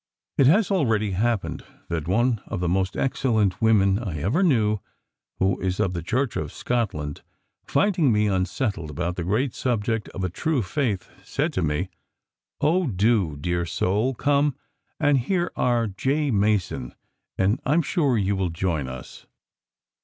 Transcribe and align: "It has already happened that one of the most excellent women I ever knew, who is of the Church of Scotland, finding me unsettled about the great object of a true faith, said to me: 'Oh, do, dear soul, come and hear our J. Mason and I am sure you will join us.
"It 0.39 0.47
has 0.47 0.71
already 0.71 1.11
happened 1.11 1.63
that 1.89 2.07
one 2.07 2.41
of 2.47 2.59
the 2.59 2.67
most 2.67 2.97
excellent 2.97 3.61
women 3.61 3.99
I 3.99 4.17
ever 4.17 4.41
knew, 4.41 4.79
who 5.37 5.59
is 5.61 5.79
of 5.79 5.93
the 5.93 6.01
Church 6.01 6.35
of 6.35 6.51
Scotland, 6.51 7.21
finding 7.67 8.11
me 8.11 8.25
unsettled 8.25 8.89
about 8.89 9.15
the 9.15 9.23
great 9.23 9.63
object 9.63 10.09
of 10.09 10.23
a 10.23 10.27
true 10.31 10.63
faith, 10.63 11.11
said 11.23 11.53
to 11.53 11.61
me: 11.61 11.89
'Oh, 12.61 12.87
do, 12.87 13.37
dear 13.39 13.63
soul, 13.67 14.15
come 14.15 14.55
and 14.99 15.19
hear 15.19 15.51
our 15.55 15.85
J. 15.85 16.31
Mason 16.31 16.95
and 17.37 17.61
I 17.63 17.73
am 17.75 17.83
sure 17.83 18.17
you 18.17 18.35
will 18.35 18.49
join 18.49 18.87
us. 18.87 19.27